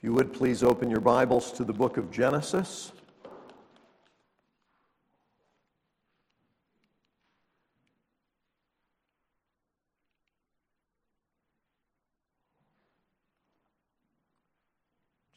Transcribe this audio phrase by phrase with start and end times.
[0.00, 2.90] If you would please open your Bibles to the book of Genesis.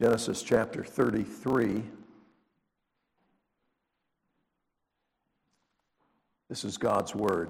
[0.02, 1.84] Genesis chapter 33.
[6.48, 7.50] This is God's word.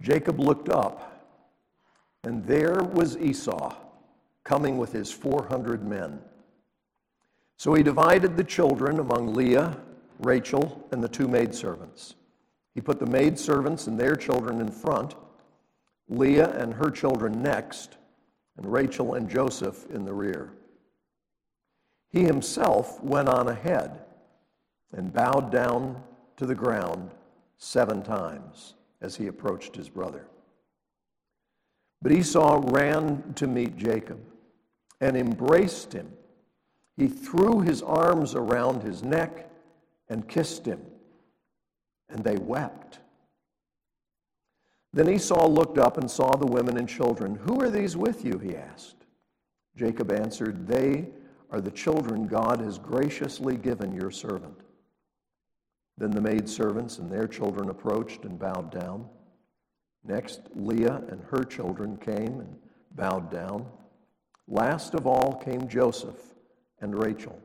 [0.00, 1.17] Jacob looked up
[2.28, 3.74] and there was Esau
[4.44, 6.20] coming with his 400 men.
[7.56, 9.78] So he divided the children among Leah,
[10.18, 12.16] Rachel, and the two maidservants.
[12.74, 15.14] He put the maidservants and their children in front,
[16.10, 17.96] Leah and her children next,
[18.58, 20.52] and Rachel and Joseph in the rear.
[22.10, 24.00] He himself went on ahead
[24.92, 26.02] and bowed down
[26.36, 27.10] to the ground
[27.56, 30.26] seven times as he approached his brother.
[32.00, 34.20] But Esau ran to meet Jacob
[35.00, 36.10] and embraced him.
[36.96, 39.50] He threw his arms around his neck
[40.08, 40.80] and kissed him,
[42.08, 43.00] and they wept.
[44.92, 47.34] Then Esau looked up and saw the women and children.
[47.34, 48.38] Who are these with you?
[48.38, 49.06] he asked.
[49.76, 51.08] Jacob answered, They
[51.50, 54.58] are the children God has graciously given your servant.
[55.98, 59.08] Then the maidservants and their children approached and bowed down.
[60.04, 62.56] Next, Leah and her children came and
[62.92, 63.66] bowed down.
[64.46, 66.34] Last of all came Joseph
[66.80, 67.38] and Rachel,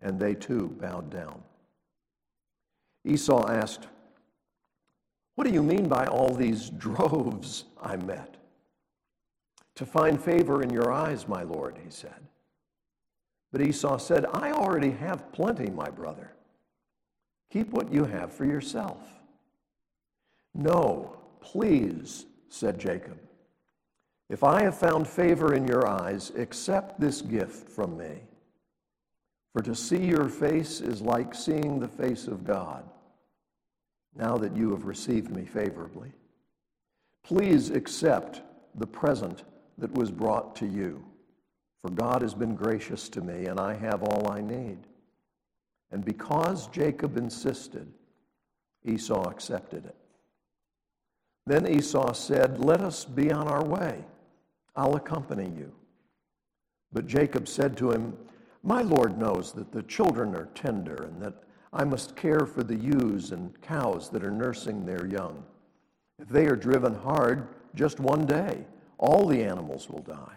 [0.00, 1.42] and they too bowed down.
[3.04, 3.86] Esau asked,
[5.34, 8.36] What do you mean by all these droves I met?
[9.76, 12.28] To find favor in your eyes, my lord, he said.
[13.52, 16.32] But Esau said, I already have plenty, my brother.
[17.50, 18.98] Keep what you have for yourself.
[20.54, 23.18] No, Please, said Jacob,
[24.28, 28.20] if I have found favor in your eyes, accept this gift from me.
[29.52, 32.84] For to see your face is like seeing the face of God,
[34.14, 36.12] now that you have received me favorably.
[37.24, 38.42] Please accept
[38.76, 39.42] the present
[39.78, 41.04] that was brought to you,
[41.80, 44.78] for God has been gracious to me, and I have all I need.
[45.90, 47.92] And because Jacob insisted,
[48.84, 49.96] Esau accepted it.
[51.46, 54.04] Then Esau said, Let us be on our way.
[54.76, 55.72] I'll accompany you.
[56.92, 58.16] But Jacob said to him,
[58.62, 61.42] My Lord knows that the children are tender and that
[61.72, 65.44] I must care for the ewes and cows that are nursing their young.
[66.18, 68.64] If they are driven hard just one day,
[68.98, 70.36] all the animals will die.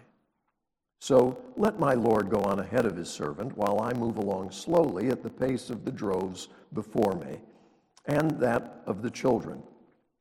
[0.99, 5.09] So let my Lord go on ahead of his servant while I move along slowly
[5.09, 7.39] at the pace of the droves before me
[8.05, 9.61] and that of the children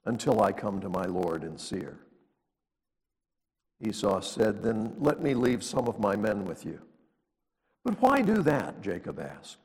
[0.04, 1.98] until I come to my Lord in Seir.
[3.80, 6.80] Esau said, Then let me leave some of my men with you.
[7.84, 8.80] But why do that?
[8.80, 9.58] Jacob asked.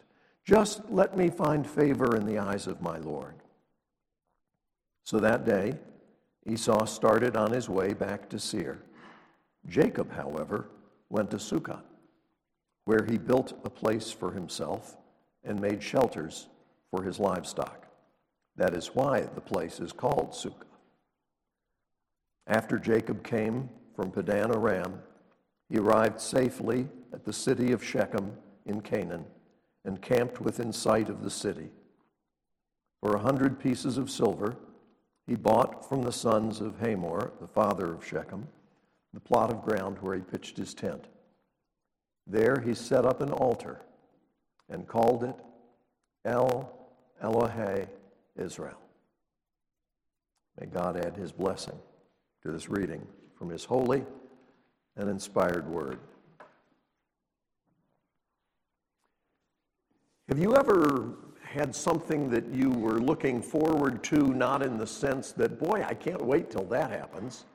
[0.44, 3.36] Just let me find favor in the eyes of my Lord.
[5.04, 5.78] So that day,
[6.46, 8.80] Esau started on his way back to Seir.
[9.68, 10.70] Jacob, however,
[11.10, 11.84] went to Sukkot,
[12.86, 14.98] where he built a place for himself
[15.44, 16.48] and made shelters
[16.90, 17.87] for his livestock.
[18.58, 20.66] That is why the place is called Sukkot.
[22.48, 25.00] After Jacob came from Padan Aram,
[25.70, 28.34] he arrived safely at the city of Shechem
[28.66, 29.26] in Canaan
[29.86, 31.70] and camped within sight of the city.
[33.02, 34.56] For a hundred pieces of silver,
[35.28, 38.48] he bought from the sons of Hamor, the father of Shechem,
[39.14, 41.06] the plot of ground where he pitched his tent.
[42.26, 43.82] There he set up an altar
[44.70, 45.36] and called it
[46.26, 46.72] El
[47.24, 47.88] Elohe
[48.38, 48.80] Israel.
[50.60, 51.78] May God add his blessing
[52.44, 53.06] to this reading
[53.38, 54.04] from his holy
[54.96, 56.00] and inspired word.
[60.28, 65.32] Have you ever had something that you were looking forward to, not in the sense
[65.34, 67.46] that, boy, I can't wait till that happens,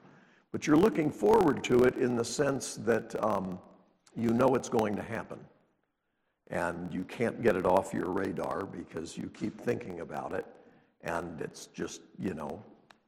[0.50, 3.58] but you're looking forward to it in the sense that um,
[4.16, 5.38] you know it's going to happen?
[6.50, 10.46] And you can't get it off your radar because you keep thinking about it.
[11.02, 12.62] And it's just, you know,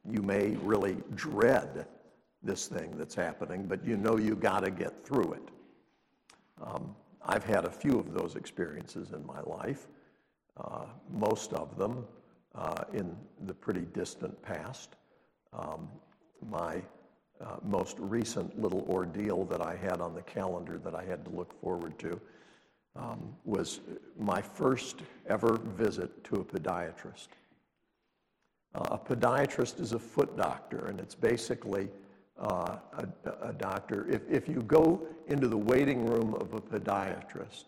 [0.09, 1.87] you may really dread
[2.43, 5.49] this thing that's happening, but you know you got to get through it.
[6.61, 6.95] Um,
[7.25, 9.87] I've had a few of those experiences in my life,
[10.57, 12.05] uh, most of them
[12.53, 13.15] uh, in
[13.45, 14.95] the pretty distant past.
[15.53, 15.89] Um,
[16.49, 16.81] my
[17.41, 21.31] uh, most recent little ordeal that I had on the calendar that I had to
[21.31, 22.19] look forward to
[22.95, 23.81] um, was
[24.17, 27.27] my first ever visit to a podiatrist.
[28.75, 31.87] Uh, a podiatrist is a foot doctor, and it's basically
[32.37, 33.07] uh, a,
[33.41, 37.65] a, doctor, if, if you go into the waiting room of a podiatrist,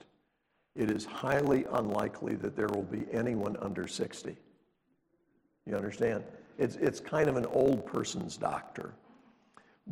[0.75, 4.35] it is highly unlikely that there will be anyone under 60.
[5.65, 6.23] You understand?
[6.57, 8.93] It's, it's kind of an old person's doctor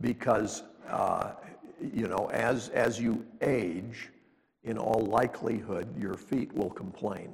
[0.01, 1.31] because, uh,
[1.94, 4.09] you know, as, as you age,
[4.65, 7.29] in all likelihood, your feet will complain.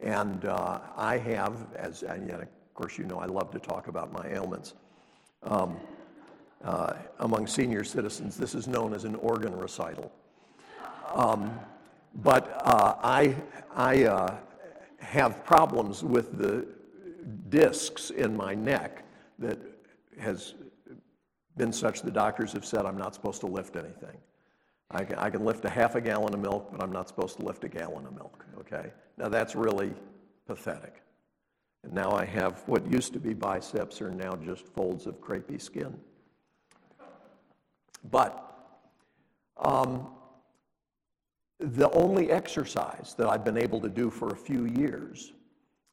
[0.00, 3.88] And uh, I have, as and yet, of course, you know, I love to talk
[3.88, 4.74] about my ailments.
[5.42, 5.76] Um,
[6.64, 10.12] uh, among senior citizens, this is known as an organ recital.
[11.14, 11.58] Um,
[12.22, 13.34] but uh, I,
[13.74, 14.34] I uh,
[14.98, 16.66] have problems with the
[17.48, 19.04] discs in my neck
[19.38, 19.58] that
[20.18, 20.54] has
[21.56, 24.16] been such the doctors have said I'm not supposed to lift anything.
[24.90, 27.38] I can, I can lift a half a gallon of milk, but I'm not supposed
[27.38, 28.92] to lift a gallon of milk, okay?
[29.16, 29.94] Now that's really
[30.46, 31.02] pathetic.
[31.84, 35.60] And now I have what used to be biceps are now just folds of crepey
[35.60, 35.96] skin.
[38.10, 38.42] But
[39.56, 40.08] um,
[41.58, 45.32] the only exercise that I've been able to do for a few years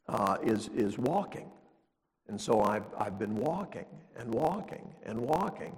[0.09, 1.49] uh, is, is walking.
[2.27, 3.85] And so I've, I've been walking
[4.17, 5.77] and walking and walking.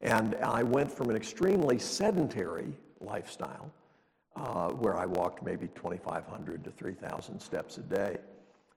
[0.00, 3.72] And I went from an extremely sedentary lifestyle,
[4.40, 8.18] uh, where I walked maybe 2,500 to 3,000 steps a day,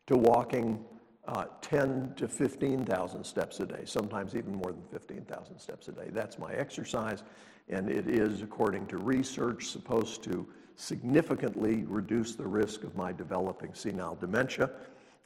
[0.07, 0.83] to walking
[1.27, 6.09] uh, 10 to 15,000 steps a day, sometimes even more than 15,000 steps a day.
[6.11, 7.23] That's my exercise,
[7.69, 13.73] and it is, according to research, supposed to significantly reduce the risk of my developing
[13.73, 14.69] senile dementia.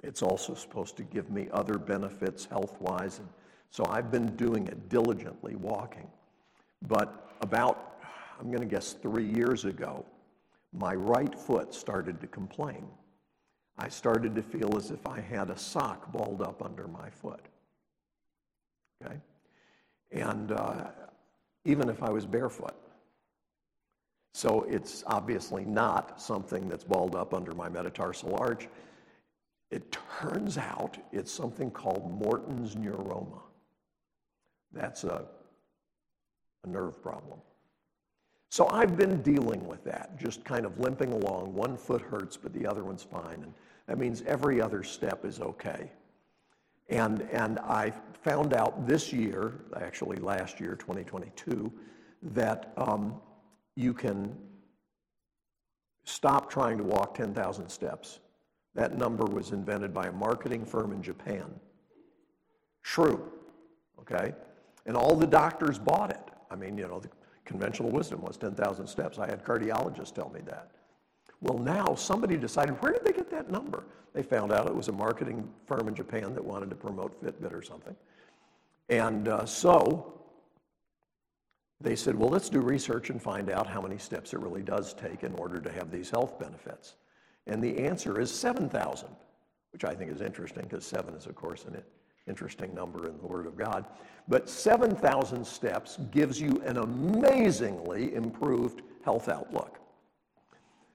[0.04, 3.20] It's also supposed to give me other benefits health wise.
[3.20, 3.28] And
[3.72, 6.08] so I've been doing it diligently, walking.
[6.88, 8.00] But about,
[8.40, 10.06] I'm going to guess, three years ago,
[10.78, 12.86] my right foot started to complain.
[13.78, 17.46] I started to feel as if I had a sock balled up under my foot.
[19.04, 19.18] Okay?
[20.12, 20.86] And uh,
[21.66, 22.76] even if I was barefoot.
[24.34, 28.68] So it's obviously not something that's balled up under my metatarsal arch.
[29.72, 33.42] It turns out it's something called Morton's neuroma.
[34.72, 35.26] That's a,
[36.64, 37.40] a nerve problem.
[38.56, 41.54] So I've been dealing with that, just kind of limping along.
[41.54, 43.44] One foot hurts, but the other one's fine.
[43.44, 43.54] And
[43.86, 45.92] that means every other step is okay.
[46.88, 47.92] And, and I
[48.24, 51.70] found out this year, actually last year, 2022,
[52.22, 53.16] that um,
[53.76, 54.34] you can
[56.06, 58.20] stop trying to walk 10,000 steps.
[58.74, 61.44] That number was invented by a marketing firm in Japan.
[62.84, 63.34] True,
[64.00, 64.34] okay?
[64.86, 66.32] And all the doctors bought it.
[66.50, 67.10] I mean, you know, the
[67.46, 69.20] conventional wisdom was 10,000 steps.
[69.20, 70.72] I had cardiologists tell me that.
[71.42, 73.84] Well, now somebody decided, where did they get that number?
[74.14, 77.54] They found out it was a marketing firm in Japan that wanted to promote Fitbit
[77.54, 77.96] or something.
[78.90, 80.22] And uh, so
[81.82, 84.94] they said, well, let's do research and find out how many steps it really does
[84.94, 86.96] take in order to have these health benefits.
[87.48, 89.10] And the answer is 7,000,
[89.72, 91.76] which I think is interesting because seven is, of course, an
[92.28, 93.86] interesting number in the Word of God.
[94.28, 99.80] But 7,000 steps gives you an amazingly improved health outlook.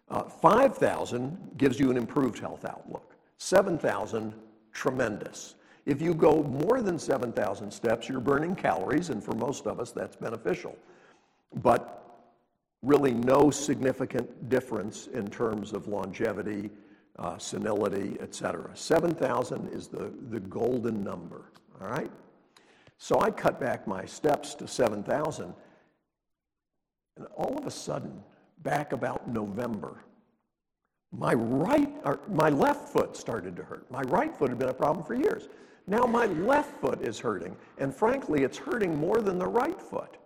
[0.09, 3.15] Uh, 5,000 gives you an improved health outlook.
[3.39, 4.35] 7,000,
[4.73, 5.55] tremendous.
[5.87, 9.93] If you go more than 7,000 steps, you're burning calories, and for most of us,
[9.93, 10.77] that's beneficial.
[11.63, 11.97] But
[12.83, 16.71] really, no significant difference in terms of longevity,
[17.21, 18.71] uh, senility, et cetera.
[18.75, 22.11] 7,000 is the, the golden number, all right?
[22.97, 25.53] So I cut back my steps to 7,000,
[27.17, 28.23] and all of a sudden,
[28.63, 30.03] back about November,
[31.13, 33.91] my right, or my left foot started to hurt.
[33.91, 35.49] My right foot had been a problem for years.
[35.87, 40.17] Now my left foot is hurting, and frankly, it's hurting more than the right foot.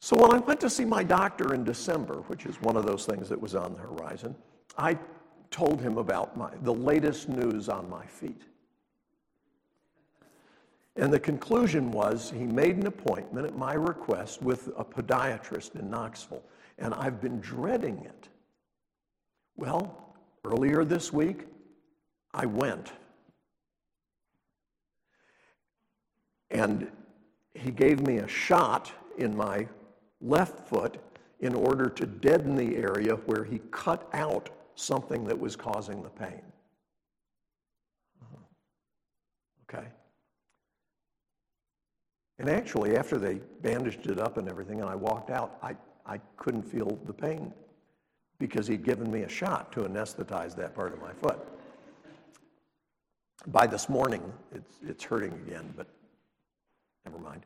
[0.00, 3.06] So when I went to see my doctor in December, which is one of those
[3.06, 4.36] things that was on the horizon,
[4.76, 4.98] I
[5.50, 8.42] told him about my, the latest news on my feet.
[10.96, 15.88] And the conclusion was he made an appointment at my request with a podiatrist in
[15.88, 16.42] Knoxville,
[16.78, 18.28] and I've been dreading it.
[19.56, 21.46] Well, earlier this week,
[22.34, 22.92] I went.
[26.50, 26.90] And
[27.54, 29.68] he gave me a shot in my
[30.20, 30.98] left foot
[31.40, 36.08] in order to deaden the area where he cut out something that was causing the
[36.08, 36.42] pain.
[38.22, 39.76] Mm-hmm.
[39.76, 39.88] Okay.
[42.38, 45.74] And actually, after they bandaged it up and everything, and I walked out, I,
[46.06, 47.52] I couldn't feel the pain
[48.38, 51.38] because he'd given me a shot to anesthetize that part of my foot.
[53.48, 54.22] By this morning,
[54.54, 55.88] it's, it's hurting again, but
[57.04, 57.42] never mind.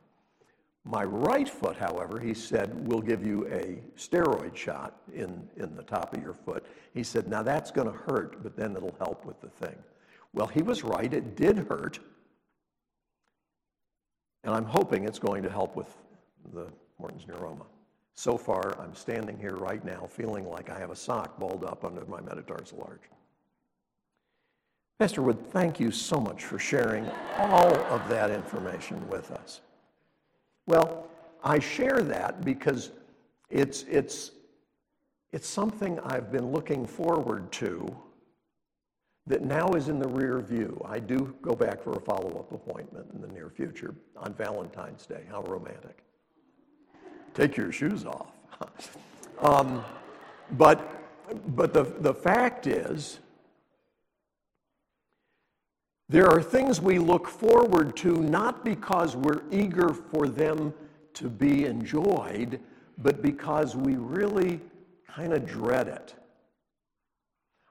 [0.85, 5.83] My right foot, however, he said, will give you a steroid shot in, in the
[5.83, 6.65] top of your foot.
[6.93, 9.75] He said, now that's going to hurt, but then it'll help with the thing.
[10.33, 11.13] Well, he was right.
[11.13, 11.99] It did hurt.
[14.43, 15.95] And I'm hoping it's going to help with
[16.53, 16.67] the
[16.99, 17.65] Morton's neuroma.
[18.15, 21.85] So far, I'm standing here right now feeling like I have a sock balled up
[21.85, 23.03] under my metatarsal arch.
[24.99, 29.61] Pastor Wood, thank you so much for sharing all of that information with us.
[30.65, 31.07] Well,
[31.43, 32.91] I share that because
[33.49, 34.31] it's, it's,
[35.31, 37.95] it's something I've been looking forward to
[39.25, 40.81] that now is in the rear view.
[40.85, 45.05] I do go back for a follow up appointment in the near future on Valentine's
[45.05, 45.23] Day.
[45.29, 46.03] How romantic.
[47.33, 48.31] Take your shoes off.
[49.39, 49.83] um,
[50.51, 50.99] but
[51.55, 53.19] but the, the fact is,
[56.09, 60.73] there are things we look forward to not because we're eager for them
[61.15, 62.59] to be enjoyed,
[62.97, 64.59] but because we really
[65.07, 66.15] kind of dread it.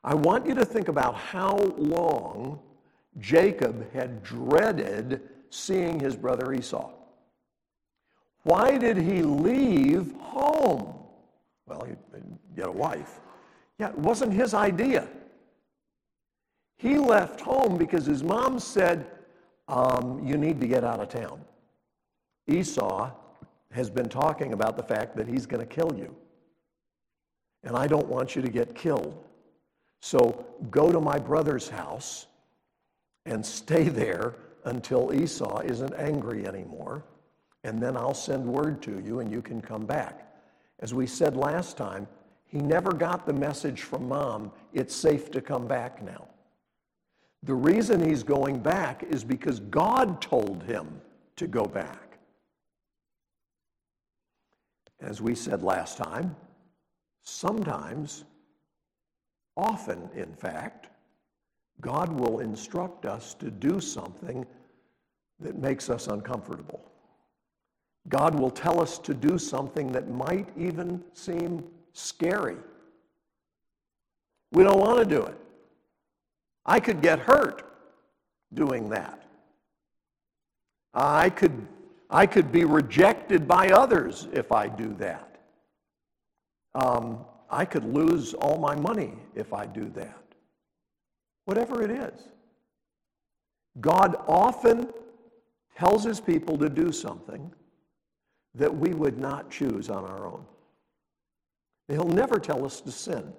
[0.04, 2.58] I want you to think about how long
[3.18, 5.20] Jacob had dreaded
[5.50, 6.90] seeing his brother Esau.
[8.44, 10.94] Why did he leave home?
[11.66, 11.94] Well, he
[12.56, 13.20] get a wife.
[13.78, 15.08] Yeah, it wasn't his idea.
[16.82, 19.06] He left home because his mom said,
[19.68, 21.40] um, You need to get out of town.
[22.48, 23.08] Esau
[23.70, 26.12] has been talking about the fact that he's going to kill you.
[27.62, 29.16] And I don't want you to get killed.
[30.00, 32.26] So go to my brother's house
[33.26, 34.34] and stay there
[34.64, 37.04] until Esau isn't angry anymore.
[37.62, 40.34] And then I'll send word to you and you can come back.
[40.80, 42.08] As we said last time,
[42.44, 46.26] he never got the message from mom, it's safe to come back now.
[47.42, 51.00] The reason he's going back is because God told him
[51.36, 52.18] to go back.
[55.00, 56.36] As we said last time,
[57.22, 58.24] sometimes
[59.56, 60.88] Often, in fact,
[61.80, 64.46] God will instruct us to do something
[65.40, 66.80] that makes us uncomfortable.
[68.08, 72.56] God will tell us to do something that might even seem scary.
[74.52, 75.38] We don't want to do it.
[76.64, 77.64] I could get hurt
[78.54, 79.22] doing that.
[80.94, 81.66] I could,
[82.10, 85.36] I could be rejected by others if I do that.
[86.74, 90.22] Um, I could lose all my money if I do that.
[91.44, 92.28] Whatever it is.
[93.80, 94.88] God often
[95.76, 97.50] tells his people to do something
[98.54, 100.44] that we would not choose on our own.
[101.88, 103.32] He'll never tell us to sin.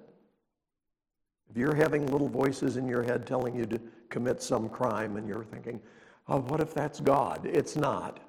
[1.50, 5.28] If you're having little voices in your head telling you to commit some crime and
[5.28, 5.80] you're thinking,
[6.28, 7.46] oh, what if that's God?
[7.46, 8.20] It's not.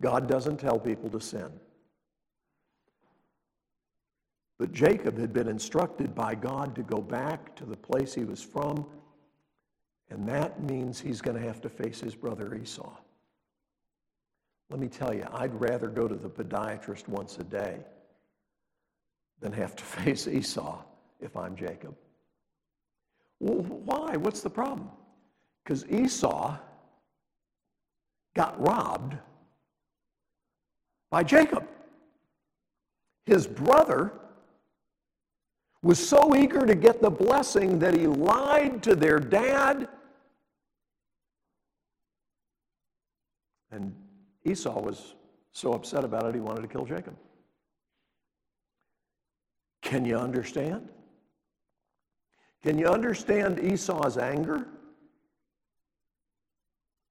[0.00, 1.50] God doesn't tell people to sin.
[4.58, 8.42] But Jacob had been instructed by God to go back to the place he was
[8.42, 8.86] from,
[10.10, 12.92] and that means he's going to have to face his brother Esau.
[14.70, 17.78] Let me tell you, I'd rather go to the podiatrist once a day
[19.40, 20.82] than have to face Esau
[21.22, 21.94] if I'm Jacob.
[23.40, 24.16] Well, why?
[24.16, 24.90] What's the problem?
[25.64, 26.56] Because Esau
[28.34, 29.16] got robbed
[31.10, 31.66] by Jacob.
[33.26, 34.12] His brother
[35.82, 39.88] was so eager to get the blessing that he lied to their dad.
[43.70, 43.94] And
[44.44, 45.14] Esau was
[45.52, 47.16] so upset about it, he wanted to kill Jacob.
[49.82, 50.88] Can you understand?
[52.62, 54.66] Can you understand Esau's anger?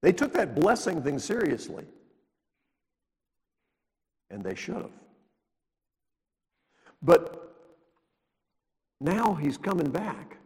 [0.02, 1.86] They took that blessing thing seriously.
[4.30, 4.92] And they should have.
[7.02, 7.54] But
[9.02, 10.38] now he's coming back.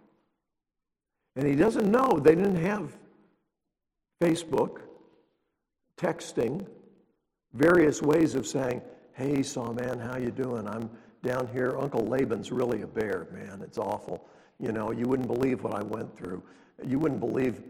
[1.35, 2.97] And he doesn't know they didn't have
[4.21, 4.79] Facebook,
[5.97, 6.65] texting,
[7.53, 8.81] various ways of saying,
[9.13, 10.67] "Hey, Saw man, how you doing?
[10.67, 10.89] I'm
[11.21, 11.77] down here.
[11.77, 13.61] Uncle Laban's really a bear, man.
[13.61, 14.25] It's awful.
[14.59, 16.41] You know, you wouldn't believe what I went through.
[16.85, 17.61] You wouldn't believe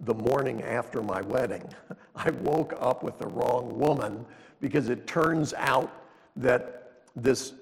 [0.00, 1.62] the morning after my wedding.
[2.16, 4.24] I woke up with the wrong woman
[4.60, 5.92] because it turns out
[6.36, 7.52] that this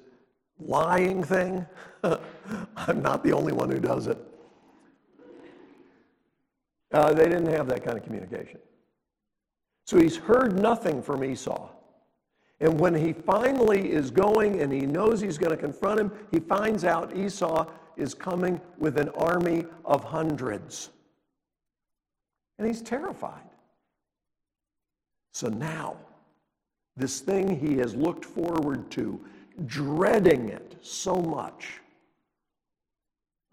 [0.58, 1.66] lying thing,
[2.76, 4.18] I'm not the only one who does it.
[6.92, 8.58] Uh, they didn't have that kind of communication.
[9.86, 11.68] So he's heard nothing from Esau.
[12.60, 16.40] And when he finally is going and he knows he's going to confront him, he
[16.40, 17.66] finds out Esau
[18.00, 20.90] is coming with an army of hundreds.
[22.58, 23.42] And he's terrified.
[25.32, 25.96] So now
[26.96, 29.20] this thing he has looked forward to,
[29.66, 31.80] dreading it so much.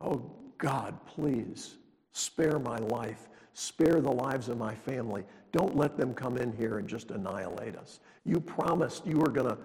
[0.02, 1.76] Oh God, please
[2.12, 5.24] spare my life, spare the lives of my family.
[5.52, 8.00] Don't let them come in here and just annihilate us.
[8.26, 9.58] You promised you were going to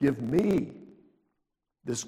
[0.00, 0.72] give me
[1.84, 2.06] this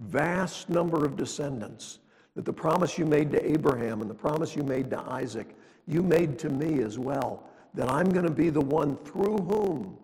[0.00, 1.98] vast number of descendants,
[2.34, 5.54] that the promise you made to Abraham and the promise you made to Isaac,
[5.86, 9.96] you made to me as well, that I'm going to be the one through whom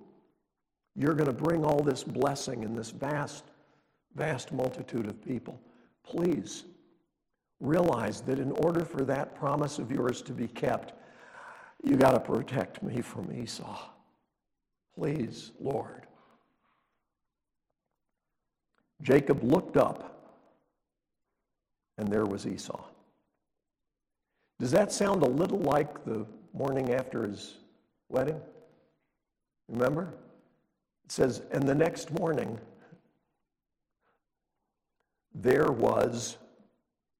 [0.95, 3.45] you're going to bring all this blessing in this vast,
[4.15, 5.61] vast multitude of people.
[6.05, 6.65] Please
[7.61, 10.93] realize that in order for that promise of yours to be kept,
[11.83, 13.79] you got to protect me from Esau.
[14.95, 16.06] Please, Lord.
[19.03, 20.35] Jacob looked up,
[21.99, 22.83] and there was Esau.
[24.59, 27.59] Does that sound a little like the morning after his
[28.09, 28.41] wedding?
[29.69, 30.15] Remember?
[31.05, 32.59] It says, and the next morning,
[35.35, 36.39] there was,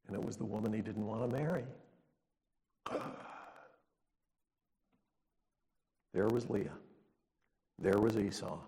[0.07, 1.65] and it was the woman he didn't want to marry.
[6.15, 6.73] There was Leah.
[7.79, 8.59] There was Esau.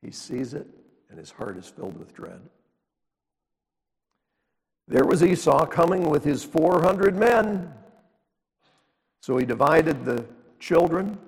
[0.00, 0.68] He sees it,
[1.10, 2.40] and his heart is filled with dread.
[4.86, 7.72] There was Esau coming with his 400 men.
[9.20, 10.24] So he divided the
[10.58, 11.18] children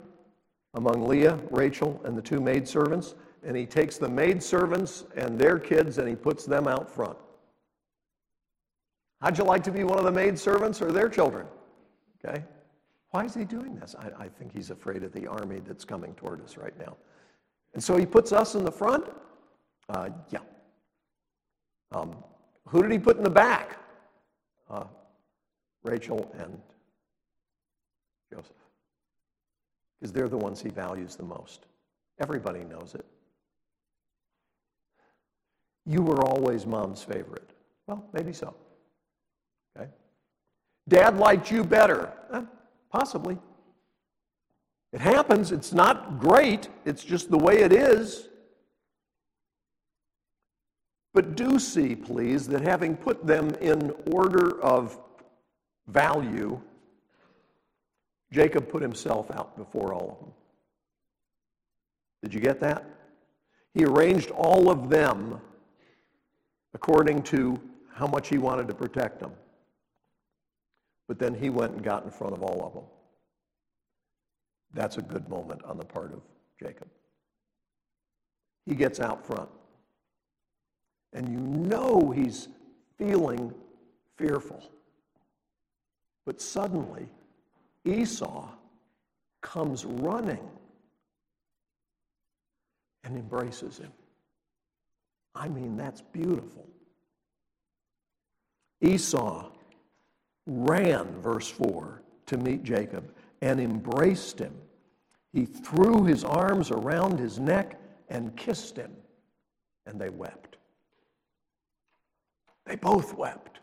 [0.74, 5.98] among Leah, Rachel, and the two maidservants, and he takes the maidservants and their kids
[5.98, 7.16] and he puts them out front.
[9.22, 11.46] How'd you like to be one of the maidservants or their children?
[12.22, 12.44] Okay?
[13.10, 13.94] Why is he doing this?
[13.98, 16.96] I, I, think he's afraid of the army that's coming toward us right now.
[17.72, 19.06] And so he puts us in the front?
[19.88, 20.40] Uh, yeah.
[21.92, 22.16] Um,
[22.68, 23.78] who did he put in the back?
[24.68, 24.84] Uh,
[25.84, 26.60] Rachel and
[28.32, 28.50] Joseph.
[29.98, 31.66] Because they're the ones he values the most.
[32.18, 33.04] Everybody knows it.
[35.86, 37.48] You were always mom's favorite.
[37.86, 38.54] Well, maybe so.
[39.76, 39.88] Okay.
[40.88, 42.12] Dad liked you better.
[42.32, 42.42] Eh,
[42.90, 43.38] possibly.
[44.92, 45.52] It happens.
[45.52, 46.68] It's not great.
[46.84, 48.28] It's just the way it is.
[51.16, 54.98] But do see, please, that having put them in order of
[55.86, 56.60] value,
[58.30, 60.34] Jacob put himself out before all of them.
[62.22, 62.84] Did you get that?
[63.72, 65.40] He arranged all of them
[66.74, 67.58] according to
[67.94, 69.32] how much he wanted to protect them.
[71.08, 72.84] But then he went and got in front of all of them.
[74.74, 76.20] That's a good moment on the part of
[76.60, 76.88] Jacob.
[78.66, 79.48] He gets out front
[81.16, 82.48] and you know he's
[82.98, 83.52] feeling
[84.18, 84.62] fearful.
[86.26, 87.08] But suddenly,
[87.84, 88.48] Esau
[89.40, 90.46] comes running
[93.02, 93.92] and embraces him.
[95.34, 96.66] I mean, that's beautiful.
[98.82, 99.50] Esau
[100.46, 104.54] ran, verse 4, to meet Jacob and embraced him.
[105.32, 108.92] He threw his arms around his neck and kissed him,
[109.86, 110.55] and they wept.
[112.66, 113.60] They both wept.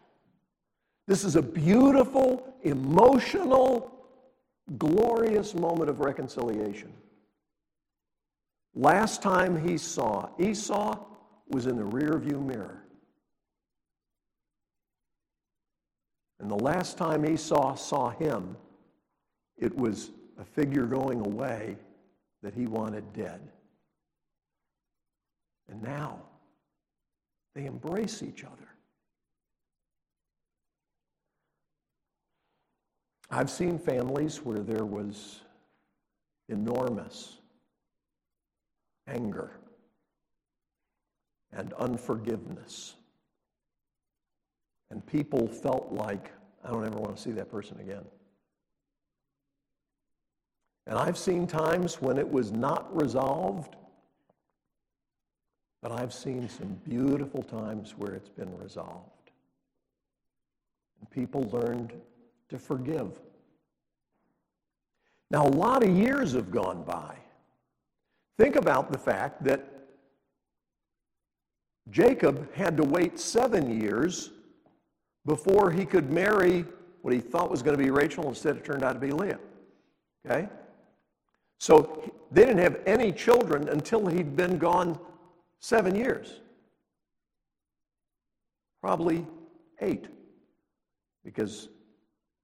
[1.07, 3.91] This is a beautiful, emotional,
[4.77, 6.91] glorious moment of reconciliation.
[8.73, 10.97] Last time he saw Esau
[11.49, 12.83] was in the rearview mirror.
[16.39, 18.57] And the last time Esau saw him,
[19.57, 21.77] it was a figure going away
[22.41, 23.41] that he wanted dead.
[25.69, 26.21] And now
[27.55, 28.72] they embrace each other.
[33.33, 35.39] I've seen families where there was
[36.49, 37.39] enormous
[39.07, 39.51] anger
[41.51, 42.93] and unforgiveness.
[44.91, 46.31] And people felt like,
[46.63, 48.05] I don't ever want to see that person again.
[50.85, 53.75] And I've seen times when it was not resolved,
[55.81, 59.31] but I've seen some beautiful times where it's been resolved.
[60.99, 61.93] And people learned
[62.49, 63.19] to forgive.
[65.31, 67.15] Now, a lot of years have gone by.
[68.37, 69.67] Think about the fact that
[71.89, 74.31] Jacob had to wait seven years
[75.25, 76.65] before he could marry
[77.01, 79.39] what he thought was going to be Rachel, instead it turned out to be Leah.
[80.25, 80.47] Okay?
[81.59, 84.99] So they didn't have any children until he'd been gone
[85.59, 86.39] seven years.
[88.81, 89.25] Probably
[89.79, 90.07] eight,
[91.23, 91.69] because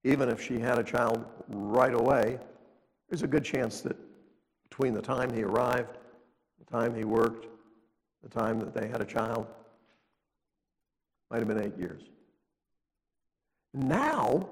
[0.04, 2.40] even if she had a child right away,
[3.10, 3.96] there's a good chance that
[4.70, 5.98] between the time he arrived,
[6.60, 7.48] the time he worked,
[8.24, 9.48] the time that they had a child.
[11.32, 12.04] Might have been eight years.
[13.74, 14.50] Now,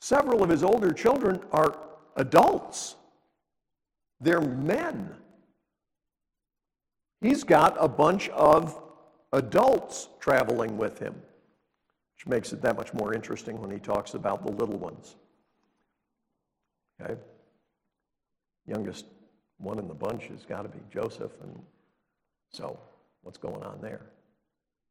[0.00, 1.78] several of his older children are
[2.16, 2.96] adults.
[4.20, 5.14] They're men.
[7.20, 8.80] He's got a bunch of
[9.32, 11.14] adults traveling with him,
[12.20, 15.16] which makes it that much more interesting when he talks about the little ones.
[17.00, 17.18] Okay?
[18.66, 19.06] Youngest
[19.56, 21.58] one in the bunch has got to be Joseph, and
[22.50, 22.78] so
[23.22, 24.02] what's going on there?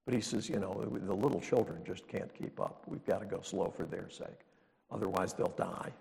[0.05, 2.81] But he says, you know, the little children just can't keep up.
[2.87, 4.39] We've got to go slow for their sake.
[4.89, 5.91] Otherwise, they'll die.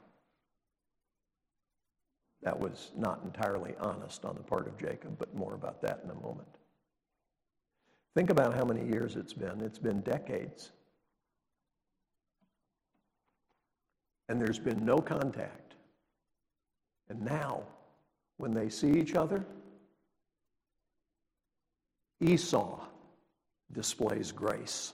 [2.40, 6.10] That was not entirely honest on the part of Jacob, but more about that in
[6.10, 6.48] a moment.
[8.14, 9.60] Think about how many years it's been.
[9.60, 10.70] It's been decades.
[14.28, 15.74] And there's been no contact.
[17.08, 17.62] And now,
[18.36, 19.44] when they see each other,
[22.20, 22.80] Esau
[23.72, 24.92] displays grace.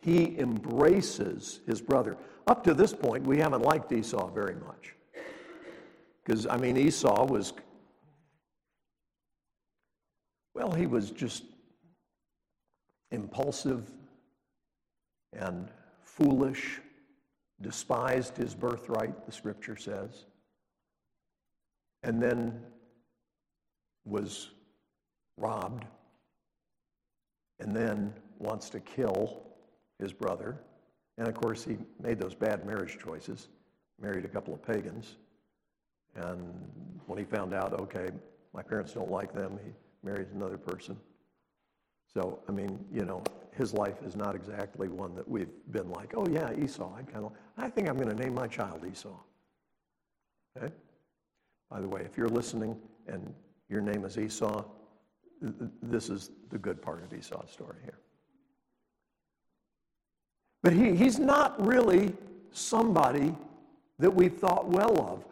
[0.00, 2.16] He embraces his brother.
[2.46, 4.94] Up to this point, we haven't liked Esau very much.
[6.24, 7.52] Because, I mean, Esau was,
[10.54, 11.44] well, he was just
[13.10, 13.90] impulsive
[15.32, 15.68] and
[16.02, 16.80] foolish,
[17.60, 20.26] despised his birthright, the scripture says,
[22.02, 22.60] and then
[24.04, 24.50] was
[25.36, 25.84] robbed,
[27.58, 29.42] and then wants to kill
[29.98, 30.60] his brother.
[31.18, 33.48] And of course, he made those bad marriage choices,
[34.00, 35.16] married a couple of pagans.
[36.14, 36.54] And
[37.06, 38.10] when he found out, okay,
[38.52, 39.70] my parents don't like them, he
[40.02, 40.96] married another person.
[42.16, 46.14] So, I mean, you know, his life is not exactly one that we've been like,
[46.16, 46.90] oh yeah, Esau.
[46.96, 49.14] I kind of, I think I'm going to name my child Esau.
[50.56, 50.72] Okay.
[51.70, 52.74] By the way, if you're listening
[53.06, 53.34] and
[53.68, 54.64] your name is Esau,
[55.82, 57.98] this is the good part of Esau's story here.
[60.62, 62.14] But he, he's not really
[62.50, 63.36] somebody
[63.98, 65.26] that we thought well of.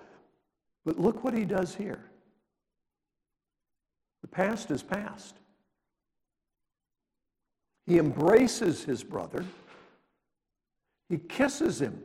[0.85, 2.05] But look what he does here.
[4.21, 5.37] The past is past.
[7.87, 9.45] He embraces his brother.
[11.09, 12.03] He kisses him.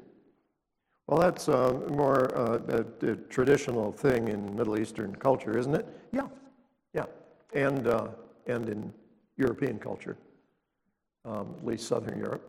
[1.07, 5.87] Well, that's a more uh, a, a traditional thing in Middle Eastern culture, isn't it?
[6.11, 6.27] Yeah,
[6.93, 7.05] yeah,
[7.53, 8.09] and uh,
[8.45, 8.93] and in
[9.37, 10.17] European culture,
[11.25, 12.43] um, at least Southern Europe,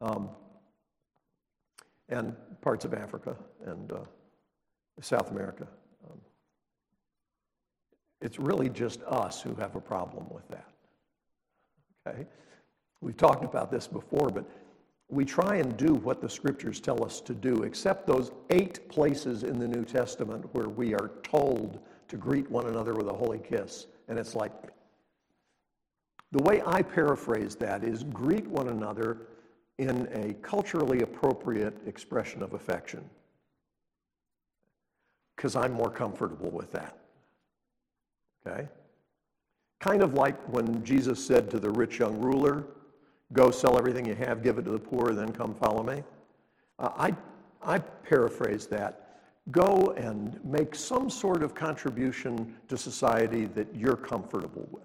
[0.00, 0.28] um,
[2.10, 3.98] and parts of Africa and uh,
[5.00, 5.66] South America.
[6.08, 6.18] Um,
[8.20, 10.73] it's really just us who have a problem with that.
[12.06, 12.26] Okay?
[13.00, 14.44] We've talked about this before, but
[15.10, 19.42] we try and do what the scriptures tell us to do, except those eight places
[19.42, 23.38] in the New Testament where we are told to greet one another with a holy
[23.38, 23.86] kiss.
[24.08, 24.52] And it's like,
[26.32, 29.28] the way I paraphrase that is greet one another
[29.78, 33.04] in a culturally appropriate expression of affection
[35.36, 36.96] because I'm more comfortable with that.
[38.46, 38.68] Okay?
[39.84, 42.64] Kind of like when Jesus said to the rich young ruler,
[43.34, 46.02] Go sell everything you have, give it to the poor, then come follow me.
[46.78, 47.14] Uh, I,
[47.62, 49.20] I paraphrase that.
[49.50, 54.84] Go and make some sort of contribution to society that you're comfortable with.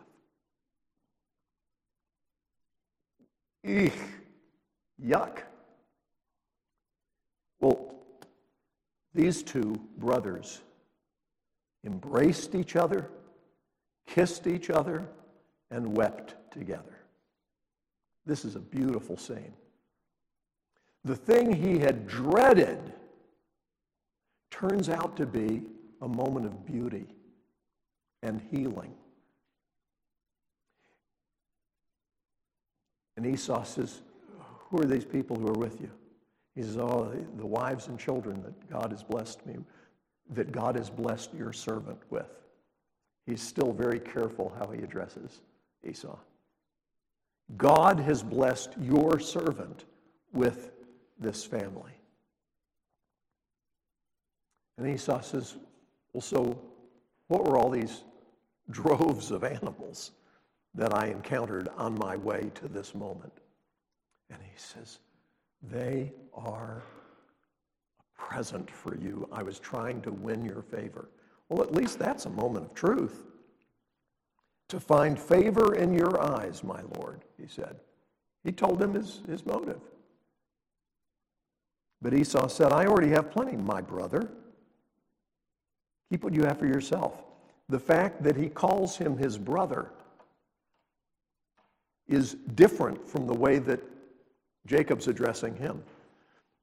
[3.64, 4.00] Eek,
[5.02, 5.44] yuck.
[7.62, 7.96] Well,
[9.14, 10.60] these two brothers
[11.86, 13.10] embraced each other,
[14.10, 15.08] kissed each other,
[15.72, 16.98] and wept together.
[18.26, 19.54] This is a beautiful scene.
[21.06, 22.80] The thing he had dreaded
[24.52, 25.62] turns out to be
[26.02, 27.08] a moment of beauty
[28.24, 28.94] and healing.
[33.16, 34.02] And Esau says,
[34.70, 35.92] Who are these people who are with you?
[36.56, 39.56] He says, Oh, the wives and children that God has blessed me,
[40.32, 42.30] that God has blessed your servant with.
[43.30, 45.42] He's still very careful how he addresses
[45.88, 46.18] Esau.
[47.58, 49.86] God has blessed your servant
[50.34, 50.72] with
[51.20, 51.92] this family.
[54.78, 55.58] And Esau says,
[56.14, 56.60] Well, so
[57.28, 58.04] what were all these
[58.72, 60.12] droves of animals
[60.74, 63.34] that I encountered on my way to this moment?
[64.32, 65.00] And he says,
[65.62, 66.82] they are
[68.00, 69.28] a present for you.
[69.32, 71.10] I was trying to win your favor.
[71.50, 73.26] Well, at least that's a moment of truth.
[74.70, 77.76] To find favor in your eyes, my Lord, he said.
[78.44, 79.82] He told him his, his motive.
[82.02, 84.30] But Esau said, I already have plenty, my brother.
[86.10, 87.24] Keep what you have for yourself.
[87.68, 89.92] The fact that he calls him his brother
[92.08, 93.80] is different from the way that
[94.66, 95.84] Jacob's addressing him.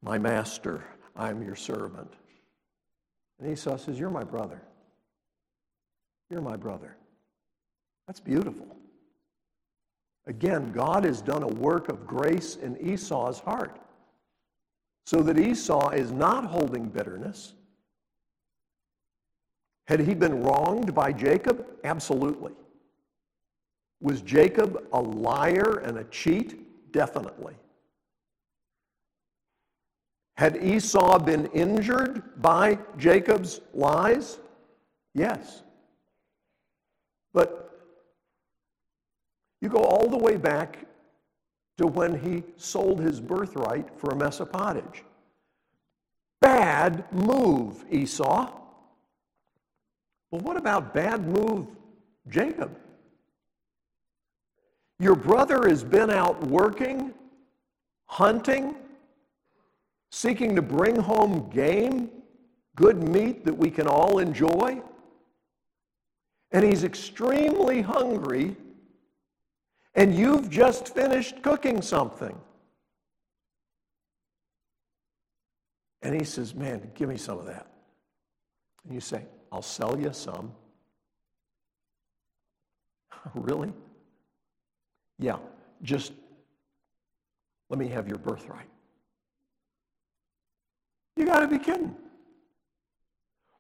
[0.03, 2.12] My master, I'm your servant.
[3.38, 4.62] And Esau says, You're my brother.
[6.30, 6.96] You're my brother.
[8.06, 8.66] That's beautiful.
[10.26, 13.78] Again, God has done a work of grace in Esau's heart
[15.06, 17.54] so that Esau is not holding bitterness.
[19.86, 21.64] Had he been wronged by Jacob?
[21.84, 22.52] Absolutely.
[24.00, 26.92] Was Jacob a liar and a cheat?
[26.92, 27.54] Definitely.
[30.36, 34.38] Had Esau been injured by Jacob's lies?
[35.14, 35.62] Yes.
[37.37, 37.70] But
[39.61, 40.79] you go all the way back
[41.77, 45.05] to when he sold his birthright for a mess of pottage.
[46.40, 48.51] Bad move, Esau.
[50.31, 51.66] Well, what about bad move,
[52.31, 52.75] Jacob?
[54.99, 57.12] Your brother has been out working,
[58.07, 58.75] hunting,
[60.11, 62.11] seeking to bring home game,
[62.77, 64.81] good meat that we can all enjoy.
[66.56, 68.56] And he's extremely hungry
[69.94, 72.34] and you've just finished cooking something.
[76.00, 77.66] And he says, Man, give me some of that.
[78.84, 80.50] And you say, I'll sell you some.
[83.34, 83.74] really?
[85.18, 85.36] Yeah,
[85.82, 86.14] just
[87.68, 88.70] let me have your birthright.
[91.16, 91.94] You got to be kidding.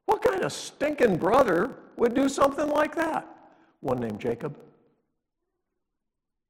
[0.06, 3.26] What kind of stinking brother would do something like that?
[3.80, 4.56] One named Jacob.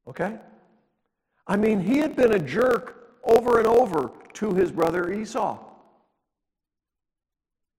[0.09, 0.37] Okay?
[1.47, 5.59] I mean, he had been a jerk over and over to his brother Esau.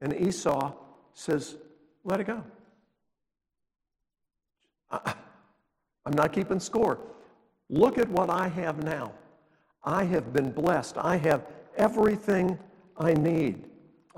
[0.01, 0.73] And Esau
[1.13, 1.55] says,
[2.03, 2.43] Let it go.
[4.91, 5.13] I,
[6.05, 6.99] am not keeping score.
[7.69, 9.11] Look at what I have now.
[9.83, 10.97] I have been blessed.
[10.97, 12.57] I have everything
[12.97, 13.65] I need.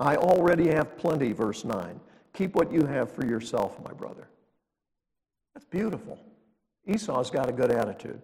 [0.00, 2.00] I already have plenty, verse 9.
[2.32, 4.28] Keep what you have for yourself, my brother.
[5.54, 6.18] That's beautiful.
[6.86, 8.20] Esau's got a good attitude.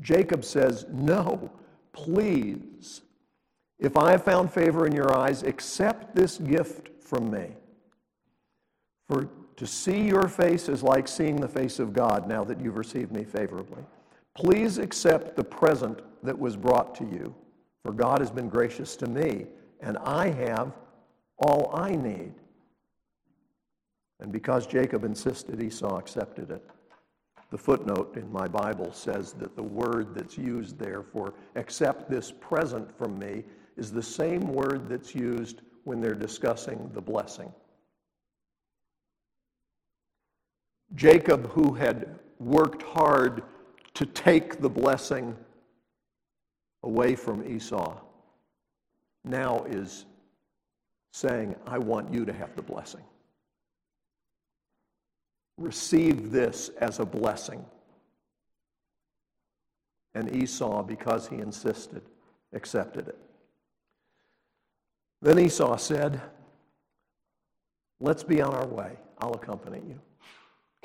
[0.00, 1.50] Jacob says, No,
[1.92, 3.02] please.
[3.78, 7.48] If I have found favor in your eyes, accept this gift from me.
[9.06, 12.76] For to see your face is like seeing the face of God now that you've
[12.76, 13.82] received me favorably.
[14.34, 17.34] Please accept the present that was brought to you,
[17.84, 19.46] for God has been gracious to me,
[19.80, 20.72] and I have
[21.38, 22.34] all I need.
[24.20, 26.64] And because Jacob insisted, Esau accepted it.
[27.50, 32.30] The footnote in my Bible says that the word that's used there for accept this
[32.30, 33.44] present from me
[33.76, 37.50] is the same word that's used when they're discussing the blessing.
[40.94, 43.42] Jacob, who had worked hard
[43.94, 45.36] to take the blessing
[46.82, 47.98] away from Esau,
[49.28, 50.06] now is
[51.12, 53.02] saying, I want you to have the blessing
[55.58, 57.64] receive this as a blessing.
[60.14, 62.02] And Esau, because he insisted,
[62.52, 63.18] accepted it.
[65.20, 66.20] Then Esau said,
[68.00, 68.92] Let's be on our way.
[69.18, 70.00] I'll accompany you.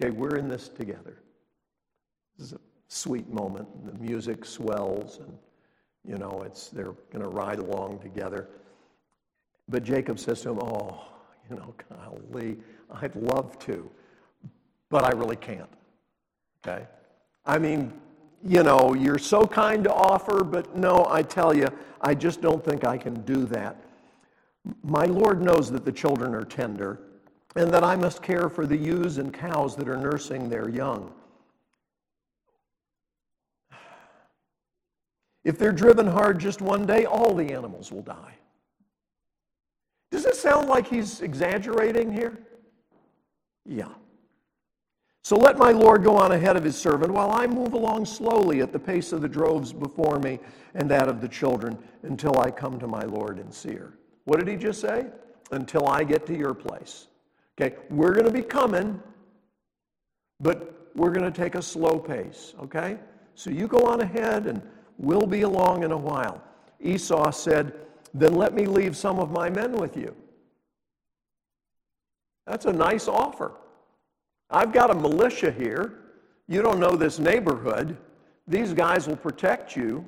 [0.01, 1.19] Okay, we're in this together.
[2.35, 3.67] This is a sweet moment.
[3.85, 5.37] The music swells, and
[6.05, 8.49] you know, it's they're going to ride along together.
[9.69, 11.05] But Jacob says to him, Oh,
[11.49, 12.57] you know, golly,
[12.91, 13.89] I'd love to
[14.93, 15.71] but I really can't.
[16.63, 16.85] Okay?
[17.47, 17.91] I mean,
[18.45, 21.67] you know, you're so kind to offer, but no, I tell you,
[21.99, 23.75] I just don't think I can do that.
[24.83, 26.99] My Lord knows that the children are tender
[27.55, 31.11] and that I must care for the ewes and cows that are nursing their young.
[35.43, 38.35] If they're driven hard just one day, all the animals will die.
[40.11, 42.39] Does it sound like he's exaggerating here?
[43.65, 43.89] Yeah.
[45.23, 48.61] So let my Lord go on ahead of his servant while I move along slowly
[48.61, 50.39] at the pace of the droves before me
[50.75, 53.93] and that of the children until I come to my Lord in Seir.
[54.25, 55.07] What did he just say?
[55.51, 57.07] Until I get to your place.
[57.59, 59.01] Okay, we're going to be coming,
[60.39, 62.97] but we're going to take a slow pace, okay?
[63.35, 64.61] So you go on ahead and
[64.97, 66.41] we'll be along in a while.
[66.79, 67.73] Esau said,
[68.13, 70.15] Then let me leave some of my men with you.
[72.45, 73.53] That's a nice offer.
[74.49, 75.99] I've got a militia here.
[76.47, 77.97] You don't know this neighborhood.
[78.47, 80.05] These guys will protect you.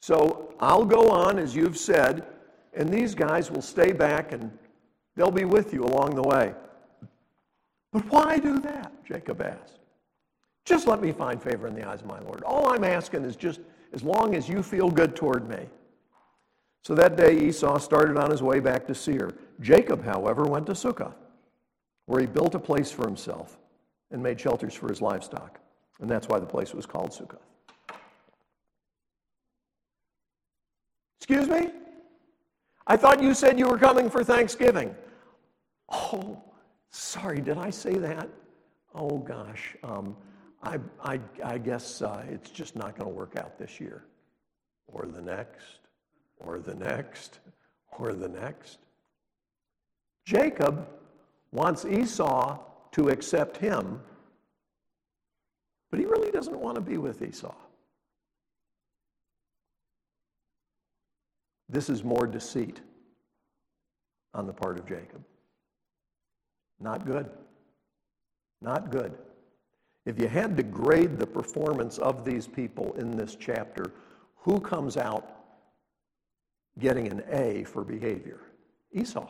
[0.00, 2.26] So I'll go on as you've said,
[2.74, 4.50] and these guys will stay back and
[5.18, 6.54] They'll be with you along the way.
[7.92, 8.92] But why do that?
[9.04, 9.80] Jacob asked.
[10.64, 12.44] Just let me find favor in the eyes of my Lord.
[12.44, 13.58] All I'm asking is just
[13.92, 15.66] as long as you feel good toward me.
[16.82, 19.34] So that day Esau started on his way back to Seir.
[19.60, 21.14] Jacob, however, went to Sukkot,
[22.06, 23.58] where he built a place for himself
[24.10, 25.60] and made shelters for his livestock.
[26.00, 27.40] And that's why the place was called Sukkot.
[31.20, 31.70] Excuse me?
[32.86, 34.94] I thought you said you were coming for Thanksgiving.
[35.90, 36.42] Oh,
[36.90, 38.28] sorry, did I say that?
[38.94, 39.76] Oh, gosh.
[39.82, 40.16] Um,
[40.62, 44.04] I, I, I guess uh, it's just not going to work out this year,
[44.88, 45.80] or the next,
[46.40, 47.38] or the next,
[47.98, 48.78] or the next.
[50.24, 50.88] Jacob
[51.52, 52.58] wants Esau
[52.92, 54.00] to accept him,
[55.90, 57.54] but he really doesn't want to be with Esau.
[61.68, 62.80] This is more deceit
[64.34, 65.22] on the part of Jacob.
[66.80, 67.28] Not good.
[68.60, 69.16] Not good.
[70.08, 73.92] If you had to grade the performance of these people in this chapter,
[74.36, 75.28] who comes out
[76.78, 78.40] getting an A for behavior?
[78.90, 79.28] Esau.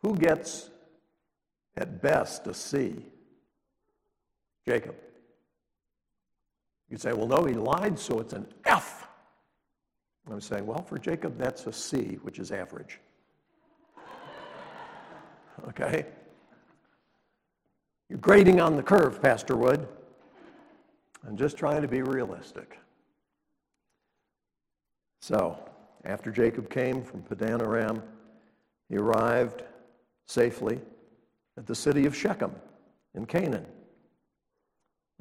[0.00, 0.70] Who gets,
[1.76, 3.04] at best, a C?
[4.66, 4.94] Jacob.
[6.88, 9.06] You say, well, no, he lied, so it's an F.
[10.30, 13.00] I'm saying, well, for Jacob, that's a C, which is average.
[15.68, 16.06] Okay?
[18.12, 19.88] You're grading on the curve, Pastor Wood.
[21.26, 22.78] I'm just trying to be realistic.
[25.22, 25.58] So,
[26.04, 28.02] after Jacob came from Padan Aram,
[28.90, 29.62] he arrived
[30.26, 30.78] safely
[31.56, 32.54] at the city of Shechem
[33.14, 33.64] in Canaan,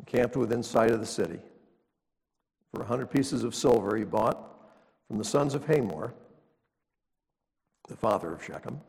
[0.06, 1.40] camped within sight of the city.
[2.74, 4.38] For a hundred pieces of silver, he bought
[5.08, 6.14] from the sons of Hamor,
[7.88, 8.82] the father of Shechem,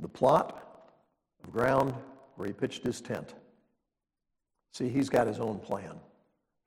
[0.00, 0.90] the plot
[1.44, 1.94] of ground
[2.36, 3.34] where he pitched his tent.
[4.72, 5.94] See, he's got his own plan.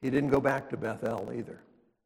[0.02, 1.60] He didn't go back to Bethel either.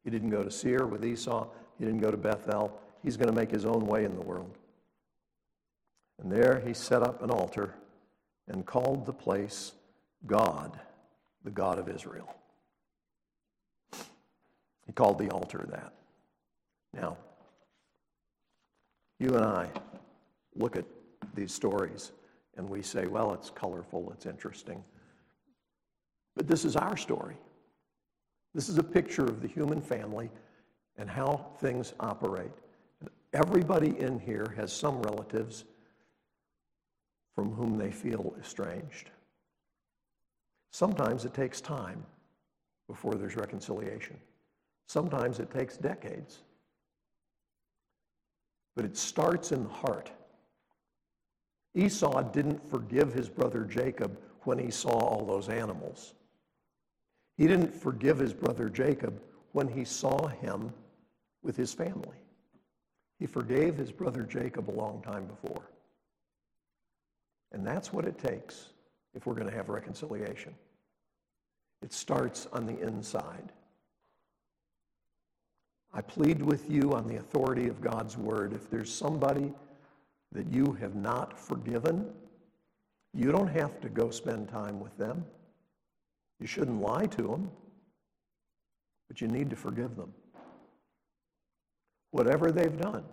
[0.04, 1.46] He didn't go to Seir with Esau.
[1.78, 2.78] He didn't go to Bethel.
[3.02, 4.58] He's going to make his own way in the world.
[6.20, 7.74] And there he set up an altar
[8.48, 9.72] and called the place
[10.26, 10.78] God,
[11.44, 12.34] the God of Israel.
[14.86, 15.92] He called the altar that.
[16.92, 17.16] Now,
[19.18, 19.68] you and I
[20.54, 20.84] look at
[21.34, 22.12] these stories
[22.56, 24.82] and we say, well, it's colorful, it's interesting.
[26.36, 27.36] But this is our story.
[28.54, 30.30] This is a picture of the human family
[30.96, 32.52] and how things operate.
[33.32, 35.64] Everybody in here has some relatives
[37.34, 39.10] from whom they feel estranged.
[40.70, 42.04] Sometimes it takes time
[42.88, 44.16] before there's reconciliation.
[44.86, 46.40] Sometimes it takes decades
[48.74, 50.10] but it starts in the heart.
[51.74, 56.14] Esau didn't forgive his brother Jacob when he saw all those animals.
[57.36, 59.20] He didn't forgive his brother Jacob
[59.52, 60.72] when he saw him
[61.42, 62.18] with his family.
[63.18, 65.62] He forgave his brother Jacob a long time before.
[67.52, 68.68] And that's what it takes
[69.14, 70.54] if we're going to have reconciliation.
[71.82, 73.52] It starts on the inside.
[75.92, 78.54] I plead with you on the authority of God's word.
[78.54, 79.52] If there's somebody
[80.32, 82.06] that you have not forgiven,
[83.14, 85.24] you don't have to go spend time with them.
[86.40, 87.50] You shouldn't lie to them,
[89.08, 90.12] but you need to forgive them.
[92.10, 93.04] Whatever they've done.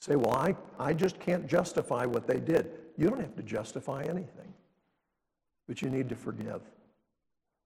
[0.00, 2.70] Say, well, I, I just can't justify what they did.
[2.96, 4.52] You don't have to justify anything,
[5.68, 6.60] but you need to forgive.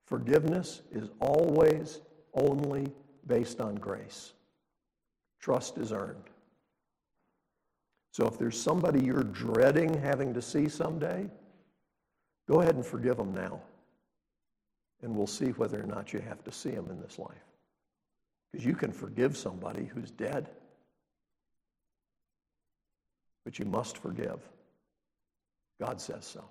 [0.07, 2.01] Forgiveness is always
[2.35, 2.92] only
[3.27, 4.35] based on grace.
[5.40, 6.25] Trust is earned.
[8.17, 11.29] So if there's somebody you're dreading having to see someday,
[12.49, 13.61] go ahead and forgive them now.
[15.03, 17.45] And we'll see whether or not you have to see them in this life.
[18.51, 20.49] Because you can forgive somebody who's dead,
[23.45, 24.41] but you must forgive.
[25.79, 26.43] God says so.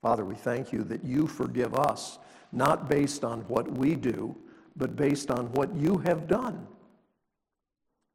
[0.00, 2.18] Father, we thank you that you forgive us,
[2.50, 4.34] not based on what we do,
[4.74, 6.66] but based on what you have done.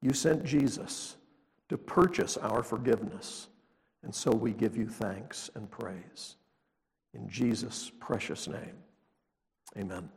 [0.02, 1.18] You sent Jesus
[1.70, 3.48] to purchase our forgiveness,
[4.04, 6.36] and so we give you thanks and praise.
[7.14, 8.78] In Jesus' precious name,
[9.78, 10.10] amen.